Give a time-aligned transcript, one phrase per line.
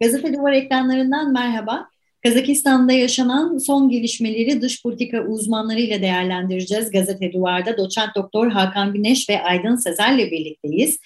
[0.00, 1.88] Gazete Duvar ekranlarından merhaba.
[2.22, 6.90] Kazakistan'da yaşanan son gelişmeleri dış politika uzmanlarıyla değerlendireceğiz.
[6.90, 10.98] Gazete Duvar'da doçent doktor Hakan Güneş ve Aydın Sezer'le birlikteyiz.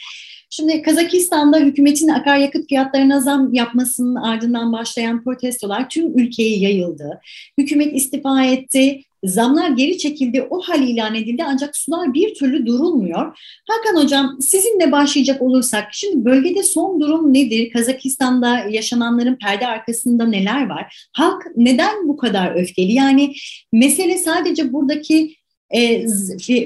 [0.55, 7.21] Şimdi Kazakistan'da hükümetin akaryakıt fiyatlarına zam yapmasının ardından başlayan protestolar tüm ülkeye yayıldı.
[7.59, 13.39] Hükümet istifa etti, Zamlar geri çekildi, o hal ilan edildi ancak sular bir türlü durulmuyor.
[13.68, 17.71] Hakan Hocam sizinle başlayacak olursak, şimdi bölgede son durum nedir?
[17.73, 21.09] Kazakistan'da yaşananların perde arkasında neler var?
[21.12, 22.93] Halk neden bu kadar öfkeli?
[22.93, 23.34] Yani
[23.73, 25.34] mesele sadece buradaki
[25.72, 26.08] e,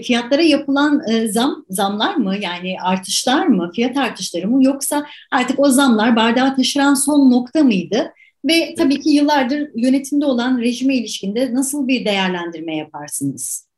[0.02, 5.70] fiyatlara yapılan e, zam zamlar mı yani artışlar mı fiyat artışları mı yoksa artık o
[5.70, 8.12] zamlar bardağı taşıran son nokta mıydı?
[8.44, 13.68] Ve tabii ki yıllardır yönetimde olan rejime ilişkinde nasıl bir değerlendirme yaparsınız?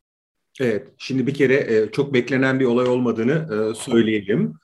[0.60, 4.54] Evet, şimdi bir kere e, çok beklenen bir olay olmadığını söyleyelim.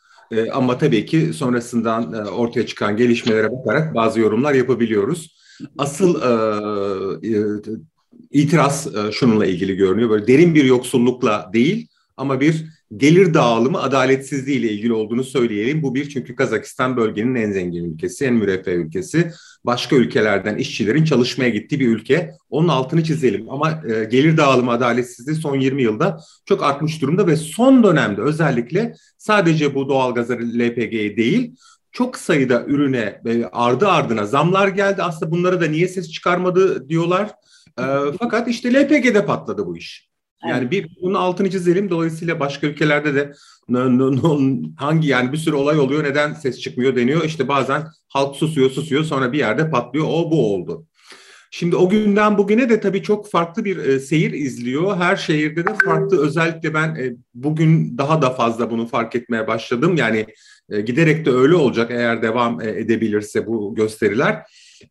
[0.52, 5.36] Ama tabii ki sonrasından ortaya çıkan gelişmelere bakarak bazı yorumlar yapabiliyoruz.
[5.78, 6.20] Asıl
[8.34, 10.10] itiraz şununla ilgili görünüyor.
[10.10, 12.64] Böyle derin bir yoksullukla değil ama bir
[12.96, 15.82] gelir dağılımı adaletsizliği ile ilgili olduğunu söyleyelim.
[15.82, 19.30] Bu bir çünkü Kazakistan bölgenin en zengin ülkesi, en müreffeh ülkesi.
[19.64, 22.30] Başka ülkelerden işçilerin çalışmaya gittiği bir ülke.
[22.50, 23.50] Onun altını çizelim.
[23.50, 28.94] Ama e, gelir dağılımı adaletsizliği son 20 yılda çok artmış durumda ve son dönemde özellikle
[29.18, 31.54] sadece bu doğalgaza LPG'ye değil
[31.92, 35.02] çok sayıda ürüne e, ardı ardına zamlar geldi.
[35.02, 37.30] Aslında bunlara da niye ses çıkarmadı diyorlar.
[37.78, 37.84] E,
[38.18, 40.14] fakat işte LPG'de patladı bu iş.
[40.48, 41.90] Yani bir bunun altını çizelim.
[41.90, 43.32] Dolayısıyla başka ülkelerde de
[44.76, 47.24] hangi yani bir sürü olay oluyor neden ses çıkmıyor deniyor.
[47.24, 50.06] İşte bazen halk susuyor susuyor sonra bir yerde patlıyor.
[50.08, 50.86] O bu oldu.
[51.50, 54.96] Şimdi o günden bugüne de tabii çok farklı bir e, seyir izliyor.
[54.96, 56.26] Her şehirde de farklı.
[56.26, 59.96] Özellikle ben e, bugün daha da fazla bunu fark etmeye başladım.
[59.96, 60.26] Yani
[60.70, 64.42] e, giderek de öyle olacak eğer devam e, edebilirse bu gösteriler.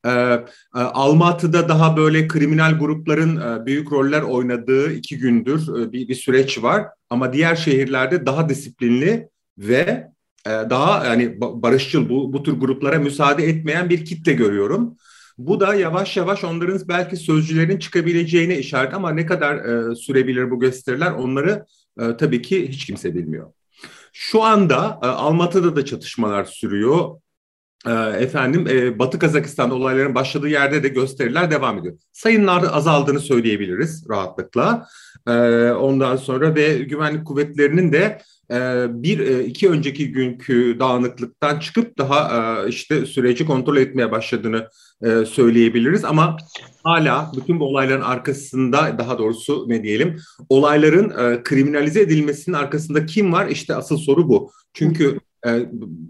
[0.06, 6.08] Ee, e, Almatı'da daha böyle kriminal grupların e, büyük roller oynadığı iki gündür e, bir,
[6.08, 6.88] bir süreç var.
[7.10, 10.08] Ama diğer şehirlerde daha disiplinli ve
[10.46, 14.98] e, daha yani barışçıl bu, bu tür gruplara müsaade etmeyen bir kitle görüyorum.
[15.38, 20.60] Bu da yavaş yavaş onların belki sözcülerin çıkabileceğine işaret ama ne kadar e, sürebilir bu
[20.60, 21.66] gösteriler onları
[22.00, 23.54] e, tabii ki hiç kimse bilmiyor.
[24.14, 27.10] Şu anda e, Almatı'da da çatışmalar sürüyor.
[27.88, 31.98] Ee, efendim e, Batı Kazakistan olayların başladığı yerde de gösteriler devam ediyor.
[32.14, 34.88] Sayınlar azaldığını söyleyebiliriz rahatlıkla.
[35.28, 35.32] Ee,
[35.72, 42.66] ondan sonra ve güvenlik kuvvetlerinin de e, bir e, iki önceki günkü dağınıklıktan çıkıp daha
[42.68, 44.68] işte süreci kontrol etmeye başladığını
[45.26, 46.06] söyleyebiliriz.
[46.06, 46.38] Ama
[46.84, 50.18] hala bütün bu olayların arkasında daha doğrusu ne diyelim
[50.50, 53.48] olayların kriminalize edilmesinin arkasında kim var?
[53.48, 54.52] İşte asıl soru bu.
[54.74, 55.33] Çünkü e,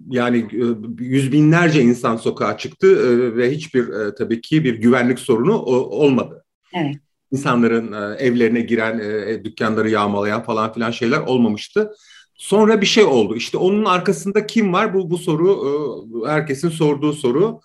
[0.09, 0.65] yani e,
[0.99, 3.85] yüz binlerce insan sokağa çıktı e, ve hiçbir
[4.17, 6.45] tabii ki bir güvenlik sorunu olmadı.
[6.73, 6.95] Evet.
[7.31, 8.99] İnsanların evlerine giren,
[9.43, 11.91] dükkanları yağmalayan falan filan şeyler olmamıştı.
[12.35, 13.35] Sonra bir şey oldu.
[13.35, 14.93] İşte onun arkasında kim var?
[14.93, 15.65] Bu bu soru
[16.27, 17.59] herkesin sorduğu soru.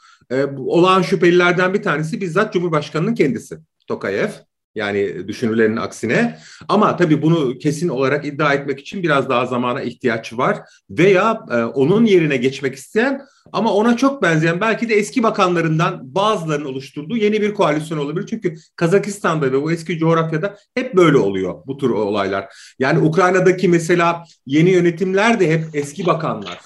[0.56, 4.28] Olağan şüphelilerden bir tanesi bizzat Cumhurbaşkanı'nın kendisi Tokayev.
[4.74, 6.38] Yani düşünülenin aksine.
[6.68, 10.58] Ama tabii bunu kesin olarak iddia etmek için biraz daha zamana ihtiyaç var.
[10.90, 13.20] Veya e, onun yerine geçmek isteyen
[13.52, 18.26] ama ona çok benzeyen belki de eski bakanlarından bazılarının oluşturduğu yeni bir koalisyon olabilir.
[18.26, 22.54] Çünkü Kazakistan'da ve bu eski coğrafyada hep böyle oluyor bu tür olaylar.
[22.78, 26.58] Yani Ukrayna'daki mesela yeni yönetimler de hep eski bakanlar.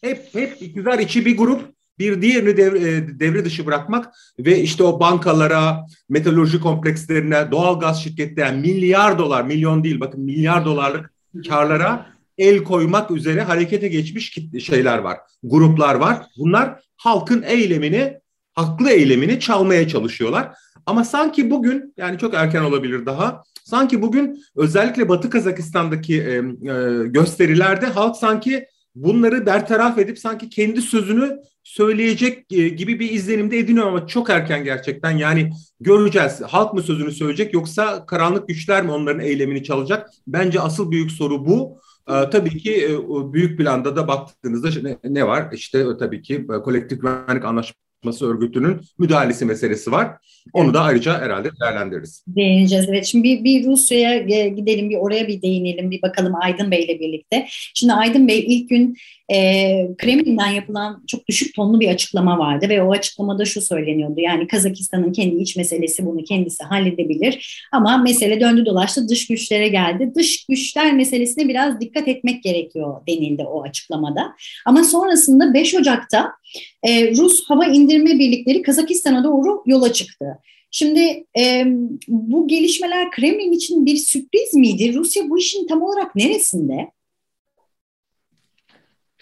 [0.00, 4.84] Hep hep iktidar içi bir grup bir diğerini devre, e, devre dışı bırakmak ve işte
[4.84, 11.12] o bankalara, metalurji komplekslerine, doğal gaz şirketlerine milyar dolar, milyon değil bakın milyar dolarlık
[11.48, 12.06] karlara
[12.38, 16.26] el koymak üzere harekete geçmiş şeyler var, gruplar var.
[16.38, 18.18] Bunlar halkın eylemini,
[18.52, 20.54] haklı eylemini çalmaya çalışıyorlar.
[20.86, 23.42] Ama sanki bugün yani çok erken olabilir daha.
[23.64, 26.42] Sanki bugün özellikle Batı Kazakistan'daki e, e,
[27.06, 33.86] gösterilerde halk sanki bunları bertaraf edip sanki kendi sözünü söyleyecek e, gibi bir izlenimde ediniyor
[33.86, 35.10] ama çok erken gerçekten.
[35.10, 35.50] Yani
[35.80, 36.40] göreceğiz.
[36.42, 40.10] Halk mı sözünü söyleyecek yoksa karanlık güçler mi onların eylemini çalacak?
[40.26, 41.78] Bence asıl büyük soru bu.
[42.08, 45.48] Ee, tabii ki e, büyük planda da baktığınızda ne, ne var?
[45.52, 50.16] İşte e, tabii ki kolektif güvenlik anlaşması Anlaşması Örgütü'nün müdahalesi meselesi var.
[50.52, 52.24] Onu da ayrıca herhalde değerlendiririz.
[52.26, 52.86] Değineceğiz.
[52.88, 54.18] Evet şimdi bir, bir Rusya'ya
[54.48, 57.46] gidelim, bir oraya bir değinelim, bir bakalım Aydın Bey ile birlikte.
[57.74, 58.96] Şimdi Aydın Bey ilk gün
[59.32, 59.36] e,
[59.98, 64.20] Kremlin'den yapılan çok düşük tonlu bir açıklama vardı ve o açıklamada şu söyleniyordu.
[64.20, 70.12] Yani Kazakistan'ın kendi iç meselesi bunu kendisi halledebilir ama mesele döndü dolaştı dış güçlere geldi.
[70.14, 74.34] Dış güçler meselesine biraz dikkat etmek gerekiyor denildi o açıklamada.
[74.66, 76.32] Ama sonrasında 5 Ocak'ta
[76.82, 80.24] e, Rus hava indirme birlikleri Kazakistan'a doğru yola çıktı.
[80.70, 81.64] Şimdi e,
[82.08, 84.94] bu gelişmeler Kremlin için bir sürpriz miydi?
[84.94, 86.90] Rusya bu işin tam olarak neresinde?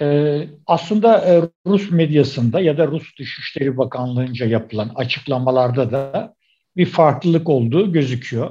[0.00, 6.34] Ee, aslında e, Rus medyasında ya da Rus Dışişleri Bakanlığı'nca yapılan açıklamalarda da
[6.76, 8.50] bir farklılık olduğu gözüküyor.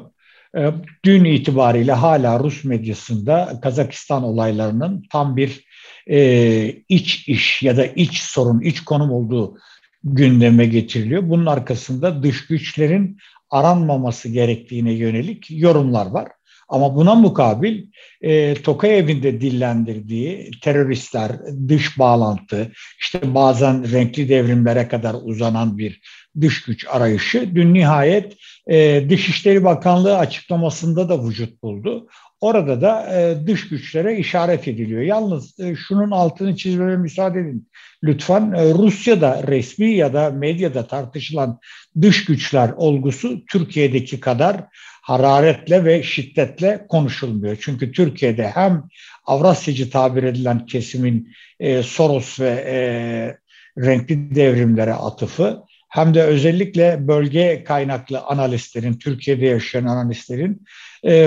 [0.57, 0.71] Ee,
[1.06, 5.65] dün itibariyle hala Rus medyasında Kazakistan olaylarının tam bir
[6.07, 9.57] e, iç iş ya da iç sorun, iç konum olduğu
[10.03, 11.30] gündeme getiriliyor.
[11.30, 13.18] Bunun arkasında dış güçlerin
[13.50, 16.27] aranmaması gerektiğine yönelik yorumlar var.
[16.69, 17.86] Ama buna mukabil
[18.21, 21.31] e, Tokayev'in de dillendirdiği teröristler,
[21.68, 26.01] dış bağlantı, işte bazen renkli devrimlere kadar uzanan bir
[26.42, 28.38] dış güç arayışı dün nihayet
[28.68, 32.07] e, Dışişleri Bakanlığı açıklamasında da vücut buldu.
[32.41, 35.01] Orada da e, dış güçlere işaret ediliyor.
[35.01, 37.69] Yalnız e, şunun altını çizmeme müsaade edin.
[38.03, 41.59] Lütfen e, Rusya'da resmi ya da medyada tartışılan
[42.01, 44.65] dış güçler olgusu Türkiye'deki kadar
[45.01, 47.57] hararetle ve şiddetle konuşulmuyor.
[47.61, 48.83] Çünkü Türkiye'de hem
[49.25, 53.38] Avrasyacı tabir edilen kesimin e, Soros ve
[53.77, 60.65] renkli devrimlere atıfı hem de özellikle bölge kaynaklı analistlerin, Türkiye'de yaşayan analistlerin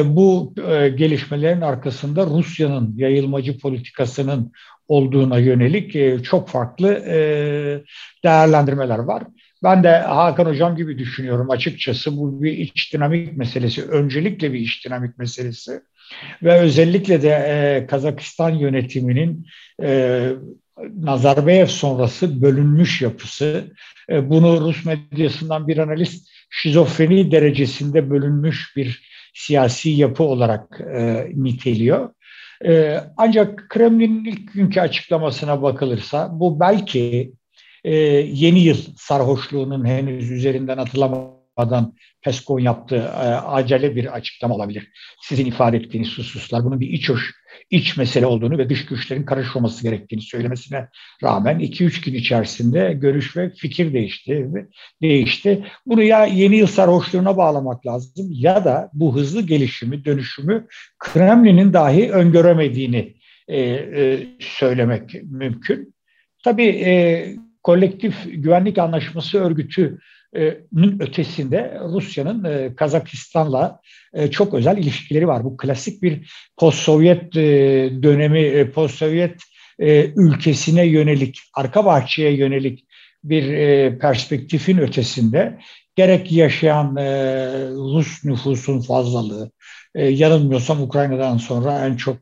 [0.05, 4.53] bu e, gelişmelerin arkasında Rusya'nın yayılmacı politikasının
[4.89, 7.17] olduğuna yönelik e, çok farklı e,
[8.25, 9.23] değerlendirmeler var.
[9.63, 12.17] Ben de Hakan Hocam gibi düşünüyorum açıkçası.
[12.17, 13.83] Bu bir iç dinamik meselesi.
[13.83, 15.81] Öncelikle bir iç dinamik meselesi.
[16.43, 19.47] Ve özellikle de e, Kazakistan yönetiminin
[19.83, 20.31] e,
[21.01, 23.65] Nazarbayev sonrası bölünmüş yapısı.
[24.11, 32.11] E, bunu Rus medyasından bir analist şizofreni derecesinde bölünmüş bir siyasi yapı olarak e, niteliyor.
[32.67, 37.33] E, ancak Kremlin'in ilk günkü açıklamasına bakılırsa bu belki
[37.85, 40.79] e, yeni yıl sarhoşluğunun henüz üzerinden
[41.57, 44.91] atılamadan Peskon yaptığı e, acele bir açıklama olabilir.
[45.23, 47.11] Sizin ifade ettiğiniz hususlar bunun bir iç
[47.71, 50.89] iç mesele olduğunu ve dış güçlerin karışmaması gerektiğini söylemesine
[51.23, 54.51] rağmen 2-3 gün içerisinde görüş ve fikir değişti.
[55.03, 55.65] değişti.
[55.87, 60.67] Bunu ya yeni yıl sarhoşluğuna bağlamak lazım ya da bu hızlı gelişimi, dönüşümü
[60.99, 63.15] Kremlin'in dahi öngöremediğini
[63.49, 65.95] e, e, söylemek mümkün.
[66.45, 67.27] Tabii e,
[67.63, 69.99] kolektif güvenlik anlaşması örgütü
[71.01, 73.81] ötesinde Rusya'nın e, Kazakistan'la
[74.15, 75.45] e, çok özel ilişkileri var.
[75.45, 77.43] Bu klasik bir post-Sovyet e,
[78.03, 79.41] dönemi, post-Sovyet
[80.17, 82.85] ülkesine yönelik, arka bahçeye yönelik
[83.25, 83.45] bir
[83.99, 85.59] perspektifin ötesinde
[85.97, 86.97] gerek yaşayan
[87.75, 89.51] Rus nüfusun fazlalığı,
[89.95, 92.19] yanılmıyorsam Ukrayna'dan sonra en çok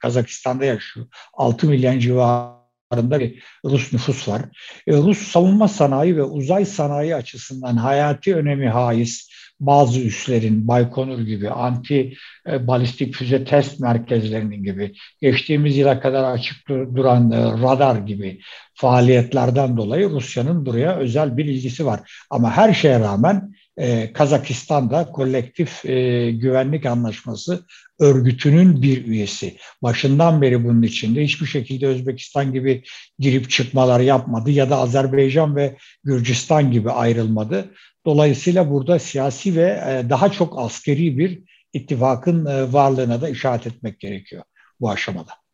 [0.00, 1.06] Kazakistan'da yaşıyor.
[1.34, 2.55] 6 milyon civarı
[2.92, 4.42] civarında bir Rus nüfus var.
[4.86, 9.30] E, Rus savunma sanayi ve uzay sanayi açısından hayati önemi haiz
[9.60, 12.14] bazı üslerin Baykonur gibi anti
[12.48, 18.40] e, balistik füze test merkezlerinin gibi geçtiğimiz yıla kadar açık duran e, radar gibi
[18.74, 22.00] faaliyetlerden dolayı Rusya'nın buraya özel bir ilgisi var.
[22.30, 27.66] Ama her şeye rağmen e, Kazakistan'da kolektif e, güvenlik anlaşması
[27.98, 29.56] örgütünün bir üyesi.
[29.82, 32.82] Başından beri bunun içinde hiçbir şekilde Özbekistan gibi
[33.18, 37.70] girip çıkmalar yapmadı ya da Azerbaycan ve Gürcistan gibi ayrılmadı.
[38.06, 44.00] Dolayısıyla burada siyasi ve e, daha çok askeri bir ittifakın e, varlığına da işaret etmek
[44.00, 44.42] gerekiyor
[44.80, 45.45] bu aşamada.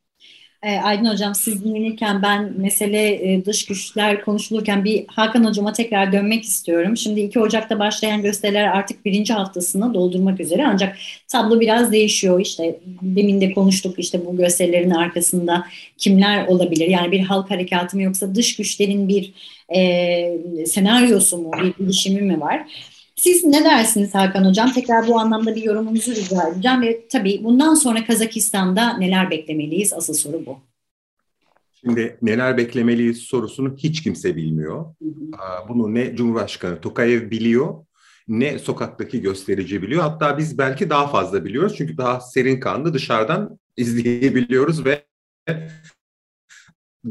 [0.62, 6.12] E, Aydın Hocam siz dinlenirken ben mesele e, dış güçler konuşulurken bir Hakan Hocama tekrar
[6.12, 6.96] dönmek istiyorum.
[6.96, 10.96] Şimdi 2 Ocak'ta başlayan gösteriler artık birinci haftasını doldurmak üzere ancak
[11.28, 12.40] tablo biraz değişiyor.
[12.40, 15.66] İşte demin de konuştuk işte bu gösterilerin arkasında
[15.98, 16.88] kimler olabilir?
[16.88, 19.32] Yani bir halk harekatı mı yoksa dış güçlerin bir
[19.76, 22.66] e, senaryosu mu, bir bilişimi mi var?
[23.22, 24.72] Siz ne dersiniz Hakan Hocam?
[24.72, 29.92] Tekrar bu anlamda bir yorumunuzu rica edeceğim ve tabii bundan sonra Kazakistan'da neler beklemeliyiz?
[29.92, 30.58] Asıl soru bu.
[31.80, 34.84] Şimdi neler beklemeliyiz sorusunu hiç kimse bilmiyor.
[35.02, 35.68] Hı hı.
[35.68, 37.84] Bunu ne Cumhurbaşkanı Tokayev biliyor
[38.28, 40.02] ne sokaktaki gösterici biliyor.
[40.02, 41.74] Hatta biz belki daha fazla biliyoruz.
[41.76, 45.04] Çünkü daha serin kanlı dışarıdan izleyebiliyoruz ve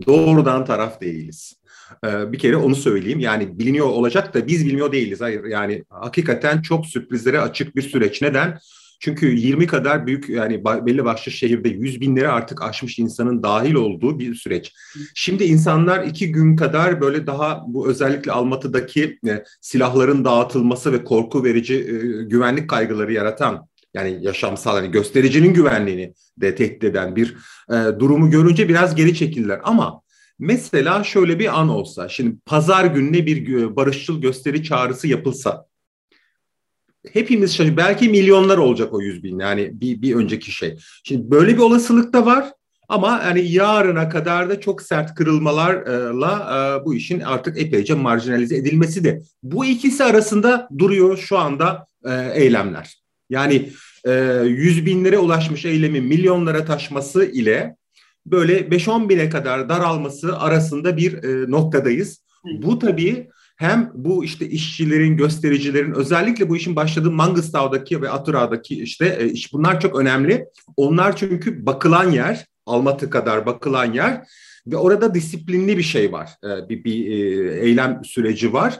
[0.06, 1.61] doğrudan taraf değiliz.
[2.03, 3.19] Bir kere onu söyleyeyim.
[3.19, 5.21] Yani biliniyor olacak da biz bilmiyor değiliz.
[5.21, 8.21] Hayır yani hakikaten çok sürprizlere açık bir süreç.
[8.21, 8.60] Neden?
[9.01, 14.19] Çünkü 20 kadar büyük yani belli başlı şehirde 100 binleri artık aşmış insanın dahil olduğu
[14.19, 14.74] bir süreç.
[15.15, 21.43] Şimdi insanlar iki gün kadar böyle daha bu özellikle Almatı'daki e, silahların dağıtılması ve korku
[21.43, 27.36] verici e, güvenlik kaygıları yaratan yani yaşamsal hani göstericinin güvenliğini de tehdit eden bir
[27.69, 29.60] e, durumu görünce biraz geri çekildiler.
[29.63, 30.01] Ama
[30.41, 35.65] mesela şöyle bir an olsa, şimdi pazar gününe bir barışçıl gösteri çağrısı yapılsa,
[37.13, 37.77] hepimiz şaşır.
[37.77, 40.77] Belki milyonlar olacak o yüz bin yani bir, bir önceki şey.
[41.03, 42.51] Şimdi böyle bir olasılık da var.
[42.89, 49.03] Ama yani yarına kadar da çok sert kırılmalarla e, bu işin artık epeyce marjinalize edilmesi
[49.03, 53.01] de bu ikisi arasında duruyor şu anda e, eylemler.
[53.29, 53.69] Yani
[54.05, 54.12] e,
[54.45, 57.75] yüz binlere ulaşmış eylemin milyonlara taşması ile
[58.25, 62.23] böyle 5-10 bine kadar daralması arasında bir e, noktadayız.
[62.61, 69.17] Bu tabii hem bu işte işçilerin, göstericilerin özellikle bu işin başladığı Mangıstav'daki ve Atura'daki işte
[69.19, 70.45] e, iş bunlar çok önemli.
[70.77, 74.21] Onlar çünkü bakılan yer, Almatı kadar bakılan yer
[74.67, 76.29] ve orada disiplinli bir şey var.
[76.43, 78.79] E, bir, bir e, eylem süreci var.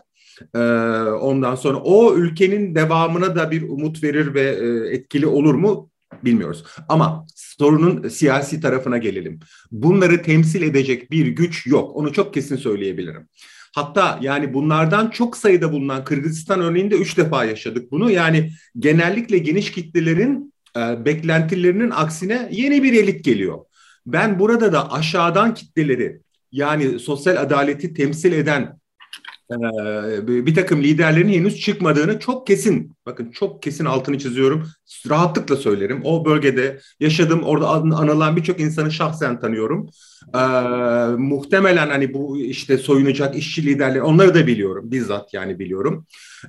[1.22, 4.44] Ondan sonra o ülkenin devamına da bir umut verir ve
[4.92, 5.91] etkili olur mu
[6.24, 6.64] bilmiyoruz.
[6.90, 9.40] Ama sorunun siyasi tarafına gelelim.
[9.72, 11.96] Bunları temsil edecek bir güç yok.
[11.96, 13.28] Onu çok kesin söyleyebilirim.
[13.76, 18.12] Hatta yani bunlardan çok sayıda bulunan Kırgızistan örneğinde üç defa yaşadık bunu.
[18.12, 23.60] Yani genellikle geniş kitlelerin e, beklentilerinin aksine yeni bir elit geliyor.
[24.06, 28.81] Ben burada da aşağıdan kitleleri yani sosyal adaleti temsil eden
[30.28, 34.68] bir takım liderlerin henüz çıkmadığını çok kesin, bakın çok kesin altını çiziyorum,
[35.10, 36.02] rahatlıkla söylerim.
[36.04, 39.90] O bölgede yaşadım, orada anılan birçok insanı şahsen tanıyorum.
[40.36, 40.40] Ee,
[41.18, 46.06] muhtemelen hani bu işte soyunacak işçi liderleri, onları da biliyorum, bizzat yani biliyorum.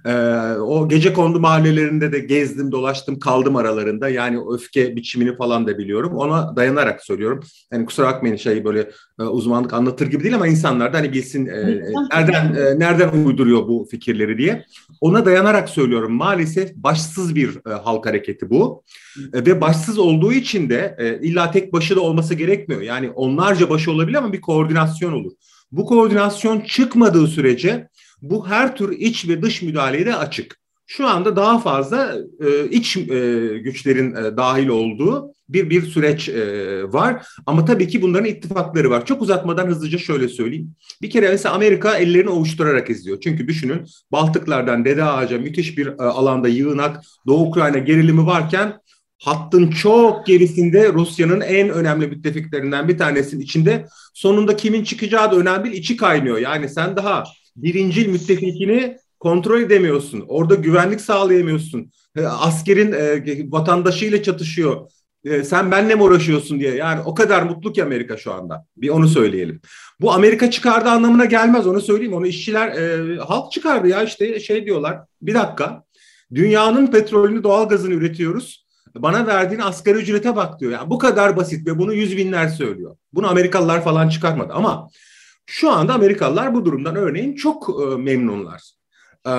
[0.06, 0.12] Ee,
[0.60, 4.08] o gece kondu mahallelerinde de gezdim, dolaştım, kaldım aralarında.
[4.08, 6.12] Yani öfke biçimini falan da biliyorum.
[6.16, 7.40] Ona dayanarak söylüyorum.
[7.72, 11.46] Yani kusura bakmayın şey böyle e, uzmanlık anlatır gibi değil ama insanlar da hani bilsin
[11.46, 11.80] e,
[12.12, 14.64] nereden e, nereden uyduruyor bu fikirleri diye.
[15.00, 16.12] Ona dayanarak söylüyorum.
[16.12, 18.82] Maalesef başsız bir e, halk hareketi bu.
[19.32, 22.80] E, ve başsız olduğu için de e, illa tek başı da olması gerekmiyor.
[22.80, 25.32] Yani onlarca başı olabilir ama bir koordinasyon olur.
[25.72, 27.88] Bu koordinasyon çıkmadığı sürece
[28.22, 30.62] bu her tür iç ve dış müdahaleye de açık.
[30.86, 33.02] Şu anda daha fazla e, iç e,
[33.58, 37.26] güçlerin e, dahil olduğu bir bir süreç e, var.
[37.46, 39.06] Ama tabii ki bunların ittifakları var.
[39.06, 40.74] Çok uzatmadan hızlıca şöyle söyleyeyim.
[41.02, 43.20] Bir kere mesela Amerika ellerini ovuşturarak izliyor.
[43.20, 48.78] Çünkü düşünün Baltıklardan Dede Ağaca müthiş bir e, alanda yığınak Doğu Ukrayna gerilimi varken
[49.18, 55.64] hattın çok gerisinde Rusya'nın en önemli müttefiklerinden bir tanesinin içinde sonunda kimin çıkacağı da önemli
[55.64, 55.76] değil.
[55.76, 56.38] içi kaynıyor.
[56.38, 57.24] Yani sen daha
[57.56, 60.24] birincil müttefikini kontrol edemiyorsun.
[60.28, 61.92] Orada güvenlik sağlayamıyorsun.
[62.16, 64.90] E, askerin e, vatandaşıyla çatışıyor.
[65.24, 66.74] E, sen benle mi uğraşıyorsun diye.
[66.74, 68.66] Yani o kadar mutlu ki Amerika şu anda.
[68.76, 69.60] Bir onu söyleyelim.
[70.00, 72.14] Bu Amerika çıkardı anlamına gelmez onu söyleyeyim.
[72.14, 75.00] Onu işçiler e, halk çıkardı ya işte şey diyorlar.
[75.22, 75.84] Bir dakika.
[76.34, 78.66] Dünyanın petrolünü doğal gazını üretiyoruz.
[78.98, 80.72] Bana verdiğin asgari ücrete bak diyor.
[80.72, 82.96] Yani bu kadar basit ve bunu yüz binler söylüyor.
[83.12, 84.88] Bunu Amerikalılar falan çıkarmadı ama
[85.46, 88.72] şu anda Amerikalılar bu durumdan örneğin çok e, memnunlar.
[89.26, 89.32] E,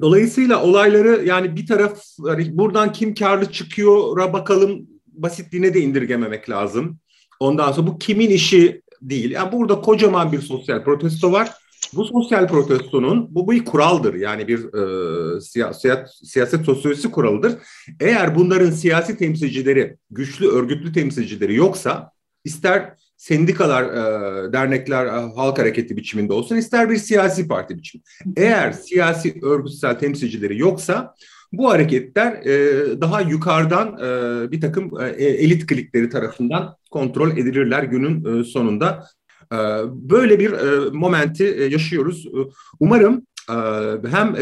[0.00, 6.98] dolayısıyla olayları yani bir taraf hani buradan kim karlı çıkıyor'a bakalım basitliğine de indirgememek lazım.
[7.40, 9.30] Ondan sonra bu kimin işi değil.
[9.30, 11.50] Yani burada kocaman bir sosyal protesto var.
[11.92, 14.14] Bu sosyal protestonun bu bir kuraldır.
[14.14, 17.52] Yani bir e, siyaset, siyaset sosyolojisi kuralıdır.
[18.00, 22.10] Eğer bunların siyasi temsilcileri, güçlü örgütlü temsilcileri yoksa
[22.44, 28.02] ister sendikalar, e, dernekler, e, halk hareketi biçiminde olsun, ister bir siyasi parti biçimi.
[28.36, 31.14] Eğer siyasi örgütsel temsilcileri yoksa
[31.52, 33.98] bu hareketler e, daha yukarıdan
[34.52, 39.06] bir takım elit klikleri tarafından kontrol edilirler günün sonunda.
[39.88, 40.52] Böyle bir
[40.92, 42.28] momenti yaşıyoruz.
[42.80, 43.26] Umarım
[44.10, 44.36] hem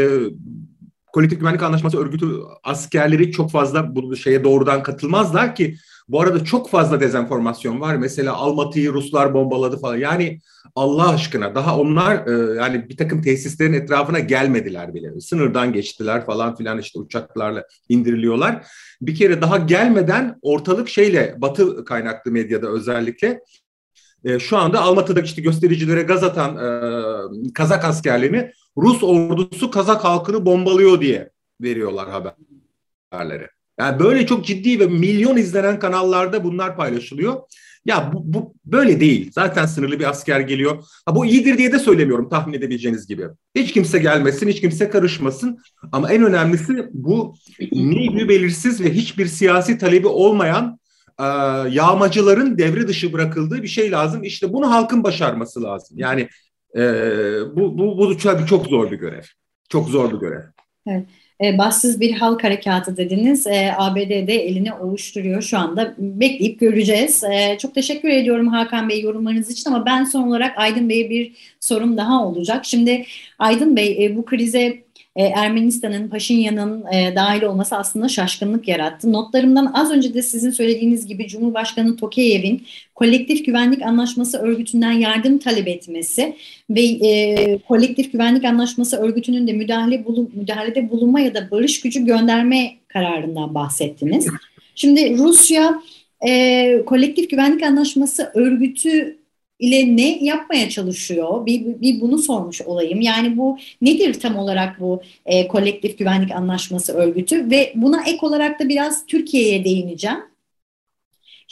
[1.13, 2.27] kolektif güvenlik anlaşması örgütü
[2.65, 5.77] askerleri çok fazla bu şeye doğrudan katılmazlar ki
[6.11, 7.97] bu arada çok fazla dezenformasyon var.
[7.97, 9.97] Mesela Almatı'yı Ruslar bombaladı falan.
[9.97, 10.41] Yani
[10.75, 15.21] Allah aşkına daha onlar e, yani bir takım tesislerin etrafına gelmediler bile.
[15.21, 18.67] Sınırdan geçtiler falan filan işte uçaklarla indiriliyorlar.
[19.03, 23.41] Bir kere daha gelmeden ortalık şeyle Batı kaynaklı medyada özellikle
[24.25, 30.47] e, şu anda Almatı'da işte göstericilere gaz atan e, Kazak askerlerini Rus ordusu Kazak halkını
[30.47, 32.09] bombalıyor diye veriyorlar
[33.11, 33.60] haberleri.
[33.81, 37.41] Yani böyle çok ciddi ve milyon izlenen kanallarda bunlar paylaşılıyor.
[37.85, 39.31] Ya bu, bu böyle değil.
[39.35, 40.85] Zaten sınırlı bir asker geliyor.
[41.07, 43.25] Ha, bu iyidir diye de söylemiyorum tahmin edebileceğiniz gibi.
[43.55, 45.59] Hiç kimse gelmesin, hiç kimse karışmasın.
[45.93, 47.35] Ama en önemlisi bu
[47.73, 50.79] neydi belirsiz ve hiçbir siyasi talebi olmayan
[51.19, 51.25] e,
[51.71, 54.25] yağmacıların devre dışı bırakıldığı bir şey lazım.
[54.25, 55.99] İşte bunu halkın başarması lazım.
[55.99, 56.29] Yani
[56.77, 56.83] e,
[57.57, 59.25] bu, bu, bu çok, çok zor bir görev.
[59.69, 60.43] Çok zor bir görev.
[60.87, 61.07] Evet.
[61.45, 63.47] E, bassız bir halk harekatı dediniz.
[63.47, 65.95] E, ABD'de elini ovuşturuyor şu anda.
[65.99, 67.25] Bekleyip göreceğiz.
[67.25, 71.33] E, çok teşekkür ediyorum Hakan Bey yorumlarınız için ama ben son olarak Aydın Bey'e bir
[71.61, 72.65] sorum daha olacak.
[72.65, 73.05] Şimdi
[73.39, 74.83] Aydın Bey e, bu krize
[75.21, 79.13] e, Ermenistan'ın, Paşinyan'ın e, dahil olması aslında şaşkınlık yarattı.
[79.13, 85.69] Notlarımdan az önce de sizin söylediğiniz gibi Cumhurbaşkanı Tokayev'in Kolektif Güvenlik Anlaşması örgütünden yardım talep
[85.69, 86.37] etmesi
[86.71, 92.05] ve e, Kolektif Güvenlik Anlaşması örgütünün de müdahale bulun, müdahalede bulunma ya da barış gücü
[92.05, 94.27] gönderme kararından bahsettiniz.
[94.75, 95.81] Şimdi Rusya
[96.27, 99.20] e, Kolektif Güvenlik Anlaşması örgütü
[99.61, 101.47] ile ne yapmaya çalışıyor?
[101.47, 103.01] Bir, bir bunu sormuş olayım.
[103.01, 108.61] Yani bu nedir tam olarak bu e, kolektif güvenlik anlaşması örgütü ve buna ek olarak
[108.61, 110.31] da biraz Türkiye'ye değineceğim.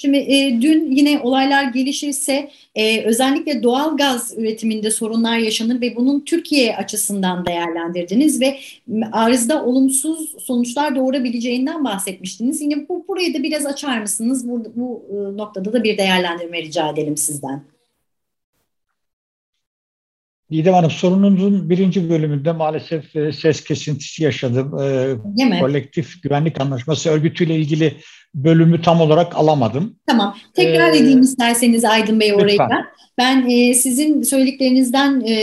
[0.01, 6.21] Şimdi e, dün yine olaylar gelişirse e, özellikle doğal gaz üretiminde sorunlar yaşanır ve bunun
[6.21, 8.59] Türkiye açısından değerlendirdiniz ve
[9.13, 12.61] arzda olumsuz sonuçlar doğurabileceğinden bahsetmiştiniz.
[12.61, 14.49] Yine bu burayı da biraz açar mısınız?
[14.49, 17.78] Bu, bu e, noktada da bir değerlendirme rica edelim sizden.
[20.53, 24.79] Didem Hanım sorununuzun birinci bölümünde maalesef e, ses kesintisi yaşadım.
[24.81, 27.97] E, kolektif Güvenlik Anlaşması örgütüyle ilgili
[28.35, 29.97] bölümü tam olarak alamadım.
[30.07, 30.37] Tamam.
[30.55, 32.59] Tekrar ee, edeyim isterseniz Aydın Bey orayı.
[32.59, 32.85] Lütfen.
[33.19, 35.37] Ben e, sizin söylediklerinizden e,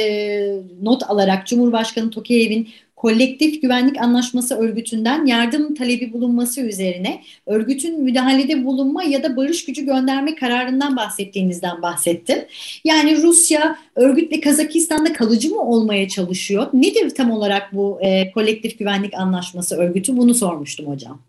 [0.82, 2.70] not alarak Cumhurbaşkanı Tokayev'in
[3.06, 9.86] kolektif güvenlik anlaşması örgütünden yardım talebi bulunması üzerine örgütün müdahalede bulunma ya da barış gücü
[9.86, 12.38] gönderme kararından bahsettiğinizden bahsettim.
[12.84, 16.68] Yani Rusya örgütle Kazakistan'da kalıcı mı olmaya çalışıyor?
[16.74, 20.18] Nedir tam olarak bu e, kolektif güvenlik anlaşması örgütü?
[20.18, 21.20] Bunu sormuştum hocam.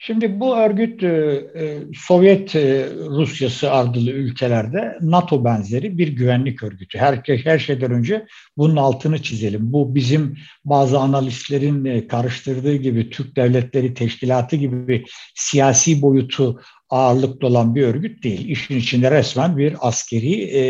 [0.00, 6.98] Şimdi bu örgüt e, e, Sovyet e, Rusyası ardılı ülkelerde NATO benzeri bir güvenlik örgütü.
[6.98, 8.26] Her, her şeyden önce
[8.56, 9.72] bunun altını çizelim.
[9.72, 17.74] Bu bizim bazı analistlerin karıştırdığı gibi Türk Devletleri Teşkilatı gibi bir siyasi boyutu ağırlıklı olan
[17.74, 18.48] bir örgüt değil.
[18.48, 20.62] İşin içinde resmen bir askeri e,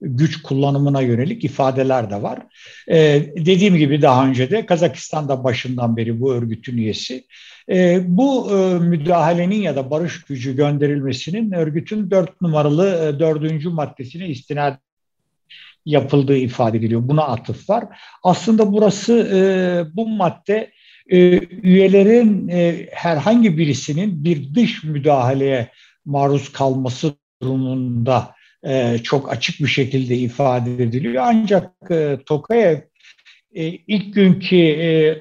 [0.00, 2.38] güç kullanımına yönelik ifadeler de var.
[2.90, 7.24] E, dediğim gibi daha önce de Kazakistan'da başından beri bu örgütün üyesi.
[7.70, 14.28] E, bu e, müdahalenin ya da barış gücü gönderilmesinin örgütün dört numaralı e, dördüncü maddesine
[14.28, 14.76] istinad
[15.86, 17.08] yapıldığı ifade ediliyor.
[17.08, 17.84] Buna atıf var.
[18.22, 19.40] Aslında burası e,
[19.96, 20.70] bu madde
[21.10, 25.68] e, üyelerin e, herhangi birisinin bir dış müdahaleye
[26.04, 28.34] maruz kalması durumunda
[28.66, 31.24] e, çok açık bir şekilde ifade ediliyor.
[31.26, 32.78] Ancak e, Tokayev
[33.54, 34.56] e, ilk günkü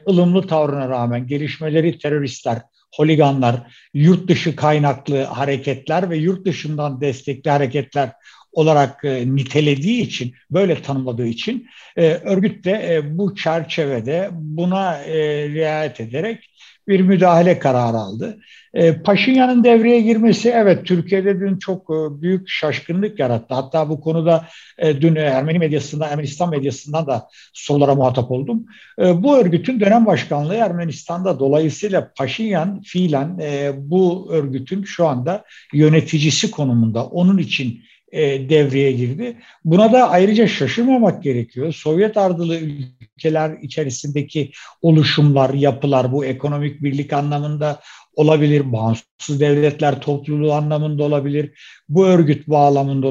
[0.10, 2.62] ılımlı tavrına rağmen gelişmeleri teröristler,
[2.96, 3.56] holiganlar,
[3.94, 8.12] yurt dışı kaynaklı hareketler ve yurt dışından destekli hareketler
[8.54, 15.50] olarak e, nitelediği için, böyle tanımladığı için e, örgüt de e, bu çerçevede buna e,
[15.50, 16.50] riayet ederek
[16.88, 18.38] bir müdahale kararı aldı.
[18.74, 23.54] E, Paşinyan'ın devreye girmesi evet Türkiye'de dün çok e, büyük şaşkınlık yarattı.
[23.54, 28.66] Hatta bu konuda e, dün Ermeni medyasından, Ermenistan medyasından da sorulara muhatap oldum.
[29.00, 36.52] E, bu örgütün dönem başkanlığı Ermenistan'da dolayısıyla Paşinyan fiilen e, bu örgütün şu anda yöneticisi
[36.52, 37.06] konumunda.
[37.06, 39.38] Onun için e, devreye girdi.
[39.66, 41.74] Buna da ayrıca şaşırmamak gerekiyor.
[41.74, 47.80] Sovyet ardılı ülkeler içerisindeki oluşumlar, yapılar bu ekonomik birlik anlamında
[48.16, 51.52] olabilir, bağımsız devletler topluluğu anlamında olabilir,
[51.90, 53.08] bu örgüt bağlamında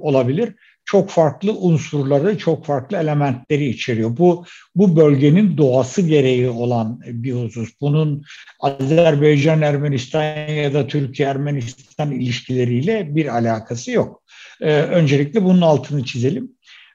[0.00, 0.54] olabilir.
[0.84, 4.16] Çok farklı unsurları, çok farklı elementleri içeriyor.
[4.16, 7.70] Bu bu bölgenin doğası gereği olan bir husus.
[7.80, 8.22] Bunun
[8.60, 14.19] Azerbaycan, Ermenistan ya da Türkiye-Ermenistan ilişkileriyle bir alakası yok.
[14.60, 16.50] E, öncelikle bunun altını çizelim.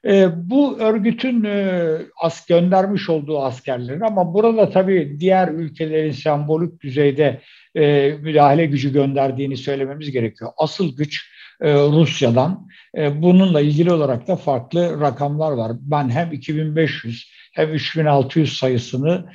[0.06, 7.40] E, bu örgütün e, as göndermiş olduğu askerlerin ama burada tabii diğer ülkelerin sembolik düzeyde
[7.74, 10.50] e, müdahale gücü gönderdiğini söylememiz gerekiyor.
[10.56, 12.68] Asıl güç e, Rusya'dan.
[12.96, 15.72] Bununla ilgili olarak da farklı rakamlar var.
[15.80, 19.26] Ben hem 2500 hem 3600 sayısını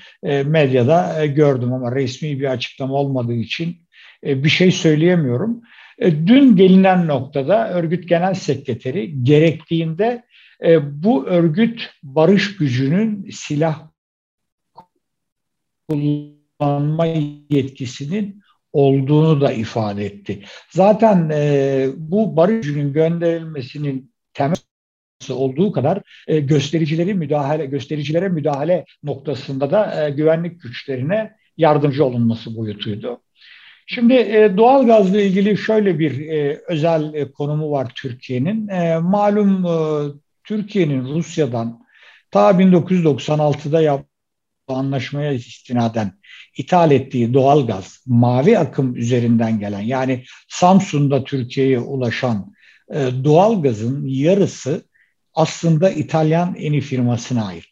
[0.45, 3.77] medyada gördüm ama resmi bir açıklama olmadığı için
[4.23, 5.61] bir şey söyleyemiyorum.
[6.01, 10.23] E, dün gelinen noktada örgüt genel sekreteri gerektiğinde
[10.63, 13.87] e, bu örgüt barış gücünün silah
[15.89, 17.05] kullanma
[17.49, 18.41] yetkisinin
[18.73, 20.43] olduğunu da ifade etti.
[20.69, 24.55] Zaten e, bu barış gönderilmesinin temel
[25.29, 33.21] olduğu kadar göstericileri müdahale göstericilere müdahale noktasında da güvenlik güçlerine yardımcı olunması boyutuydu.
[33.87, 38.67] Şimdi e, doğalgazla ilgili şöyle bir e, özel e, konumu var Türkiye'nin.
[38.67, 39.65] E, malum
[40.43, 41.85] Türkiye'nin Rusya'dan
[42.31, 44.11] ta 1996'da yaptığı
[44.67, 46.11] anlaşmaya istinaden
[46.57, 52.53] ithal ettiği doğalgaz mavi akım üzerinden gelen yani Samsun'da Türkiye'ye ulaşan
[52.93, 54.83] e, doğalgazın yarısı
[55.33, 57.65] aslında İtalyan Eni firmasına ait.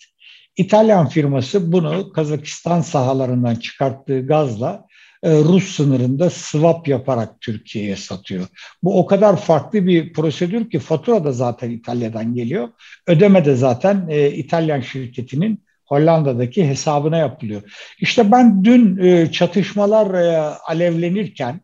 [0.57, 4.87] İtalyan firması bunu Kazakistan sahalarından çıkarttığı gazla
[5.23, 8.47] Rus sınırında swap yaparak Türkiye'ye satıyor.
[8.83, 12.69] Bu o kadar farklı bir prosedür ki fatura da zaten İtalya'dan geliyor.
[13.07, 17.61] Ödeme de zaten e, İtalyan şirketinin Hollanda'daki hesabına yapılıyor.
[17.99, 21.61] İşte ben dün e, çatışmalar e, alevlenirken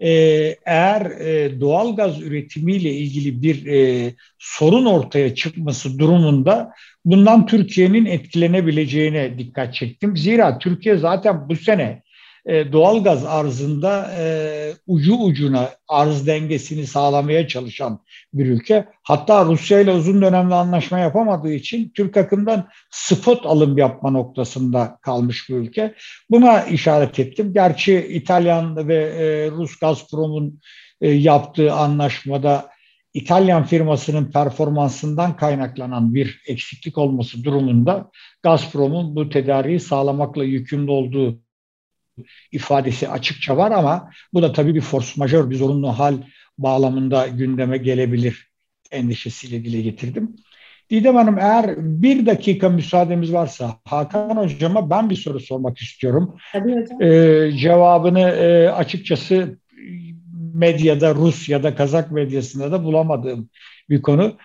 [0.00, 0.10] e,
[0.66, 6.72] eğer e, doğal gaz üretimiyle ilgili bir e, sorun ortaya çıkması durumunda
[7.04, 10.16] bundan Türkiye'nin etkilenebileceğine dikkat çektim.
[10.16, 12.02] Zira Türkiye zaten bu sene
[12.46, 14.24] e, doğalgaz arzında e,
[14.86, 18.00] ucu ucuna arz dengesini sağlamaya çalışan
[18.34, 18.88] bir ülke.
[19.02, 25.48] Hatta Rusya ile uzun dönemli anlaşma yapamadığı için Türk akımdan spot alım yapma noktasında kalmış
[25.48, 25.94] bir ülke.
[26.30, 27.52] Buna işaret ettim.
[27.54, 30.60] Gerçi İtalyan ve e, Rus Gazprom'un
[31.00, 32.72] e, yaptığı anlaşmada
[33.14, 38.10] İtalyan firmasının performansından kaynaklanan bir eksiklik olması durumunda
[38.42, 41.38] Gazprom'un bu tedariği sağlamakla yükümlü olduğu
[42.52, 46.14] ifadesi açıkça var ama bu da tabii bir force majör, bir zorunlu hal
[46.58, 48.48] bağlamında gündeme gelebilir
[48.90, 50.36] endişesiyle dile getirdim.
[50.90, 56.36] Didem Hanım eğer bir dakika müsaademiz varsa Hakan Hocama ben bir soru sormak istiyorum.
[56.52, 57.02] Tabii hocam.
[57.02, 59.58] Ee, cevabını e, açıkçası
[60.54, 63.48] medyada, Rus ya da Kazak medyasında da bulamadığım
[63.90, 64.36] bir konu.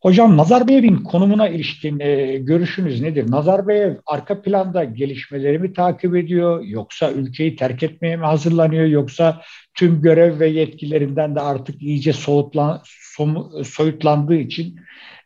[0.00, 3.30] Hocam Nazarbayev'in konumuna ilişkin e, görüşünüz nedir?
[3.30, 9.42] Nazarbayev arka planda gelişmeleri mi takip ediyor yoksa ülkeyi terk etmeye mi hazırlanıyor yoksa
[9.74, 12.82] tüm görev ve yetkilerinden de artık iyice soğutlan,
[13.64, 14.76] soyutlandığı için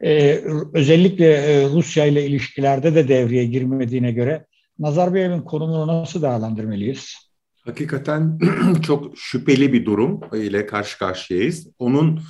[0.00, 0.40] e,
[0.74, 4.46] özellikle e, Rusya ile ilişkilerde de devreye girmediğine göre
[4.78, 7.16] Nazarbayev'in konumunu nasıl değerlendirmeliyiz?
[7.64, 8.38] Hakikaten
[8.82, 11.68] çok şüpheli bir durum ile karşı karşıyayız.
[11.78, 12.20] Onun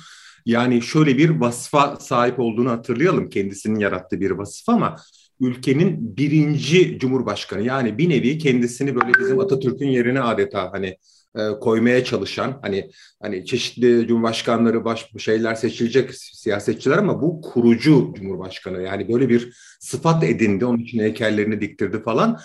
[0.45, 3.29] yani şöyle bir vasfa sahip olduğunu hatırlayalım.
[3.29, 4.95] Kendisinin yarattığı bir vasıf ama
[5.39, 10.97] ülkenin birinci cumhurbaşkanı yani bir nevi kendisini böyle bizim Atatürk'ün yerine adeta hani
[11.35, 18.81] e, koymaya çalışan hani hani çeşitli cumhurbaşkanları baş şeyler seçilecek siyasetçiler ama bu kurucu cumhurbaşkanı
[18.81, 22.39] yani böyle bir sıfat edindi onun için heykellerini diktirdi falan.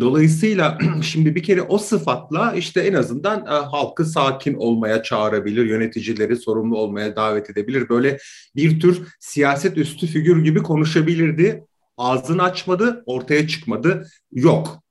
[0.00, 6.36] Dolayısıyla şimdi bir kere o sıfatla işte en azından e, halkı sakin olmaya çağırabilir, yöneticileri
[6.36, 7.88] sorumlu olmaya davet edebilir.
[7.88, 8.18] Böyle
[8.56, 11.64] bir tür siyaset üstü figür gibi konuşabilirdi.
[11.96, 14.06] Ağzını açmadı, ortaya çıkmadı.
[14.32, 14.84] Yok.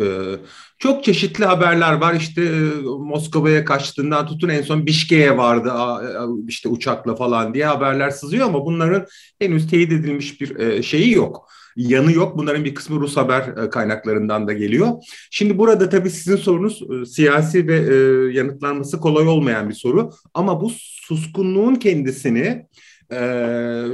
[0.00, 0.36] Ee,
[0.78, 5.72] çok çeşitli haberler var işte e, Moskova'ya kaçtığından tutun en son Bişke'ye vardı
[6.48, 9.06] işte uçakla falan diye haberler sızıyor ama bunların
[9.38, 11.50] henüz teyit edilmiş bir e, şeyi yok
[11.88, 12.38] yanı yok.
[12.38, 14.88] Bunların bir kısmı Rus haber e, kaynaklarından da geliyor.
[15.30, 17.94] Şimdi burada tabii sizin sorunuz e, siyasi ve e,
[18.32, 20.10] yanıtlanması kolay olmayan bir soru.
[20.34, 22.66] Ama bu suskunluğun kendisini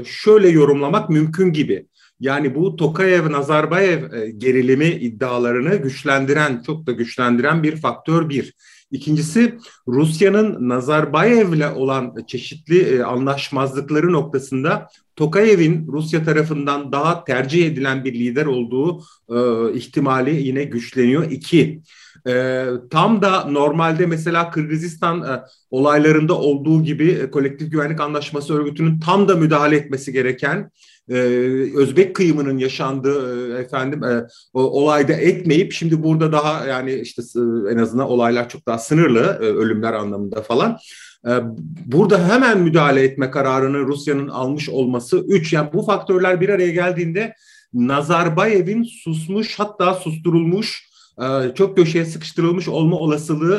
[0.05, 1.87] şöyle yorumlamak mümkün gibi.
[2.21, 8.55] Yani bu Tokayev, Nazarbayev gerilimi iddialarını güçlendiren, çok da güçlendiren bir faktör bir.
[8.91, 18.47] İkincisi Rusya'nın Nazarbayev'le olan çeşitli anlaşmazlıkları noktasında Tokayev'in Rusya tarafından daha tercih edilen bir lider
[18.47, 21.31] olduğu e, ihtimali yine güçleniyor.
[21.31, 21.83] İki,
[22.29, 29.01] e, tam da normalde mesela Kırgızistan e, olaylarında olduğu gibi e, kolektif güvenlik anlaşması örgütünün
[29.01, 30.71] tam da müdahale etmesi gereken
[31.09, 31.15] e,
[31.77, 37.23] Özbek kıyımının yaşandığı e, efendim e, o, olayda etmeyip şimdi burada daha yani işte
[37.71, 40.79] en azından olaylar çok daha sınırlı e, ölümler anlamında falan.
[41.27, 41.33] E,
[41.87, 47.35] burada hemen müdahale etme kararını Rusya'nın almış olması üç yani bu faktörler bir araya geldiğinde
[47.75, 50.87] Nazarbayev'in susmuş hatta susturulmuş
[51.23, 53.57] ee, çok köşeye sıkıştırılmış olma olasılığı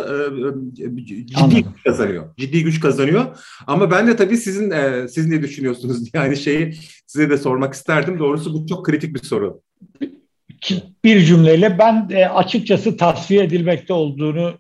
[0.80, 1.74] e, e, ciddi Anladım.
[1.76, 2.36] güç kazanıyor.
[2.38, 3.26] Ciddi güç kazanıyor.
[3.68, 6.10] Ama ben de tabii sizin e, siz ne düşünüyorsunuz?
[6.14, 6.74] Yani şeyi
[7.08, 8.20] size de sormak isterdim.
[8.20, 9.62] Doğrusu bu çok kritik bir soru.
[11.04, 14.54] Bir cümleyle ben açıkçası tasfiye edilmekte olduğunu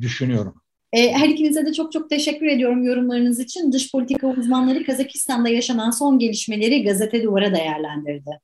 [0.00, 0.54] düşünüyorum.
[0.92, 3.72] Her ikinize de çok çok teşekkür ediyorum yorumlarınız için.
[3.72, 8.40] Dış politika uzmanları Kazakistan'da yaşanan son gelişmeleri gazete duvara değerlendirdi.